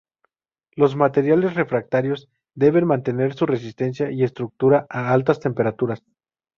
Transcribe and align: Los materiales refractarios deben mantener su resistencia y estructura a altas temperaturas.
Los 0.71 0.95
materiales 0.95 1.53
refractarios 1.53 2.27
deben 2.55 2.85
mantener 2.87 3.35
su 3.35 3.45
resistencia 3.45 4.09
y 4.09 4.23
estructura 4.23 4.87
a 4.89 5.13
altas 5.13 5.39
temperaturas. 5.39 6.01